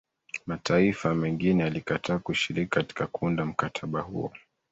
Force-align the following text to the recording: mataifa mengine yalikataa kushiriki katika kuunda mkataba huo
mataifa 0.45 1.13
mengine 1.15 1.63
yalikataa 1.63 2.19
kushiriki 2.19 2.69
katika 2.71 3.07
kuunda 3.07 3.45
mkataba 3.45 4.01
huo 4.01 4.33